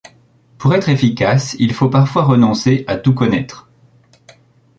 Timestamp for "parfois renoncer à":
1.87-2.97